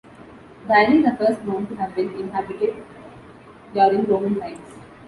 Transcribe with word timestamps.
The 0.67 0.73
islands 0.73 1.07
are 1.07 1.15
first 1.15 1.43
known 1.45 1.67
to 1.67 1.75
have 1.75 1.93
been 1.93 2.11
inhabited 2.15 2.73
during 3.71 4.05
Roman 4.05 4.39
times. 4.39 4.73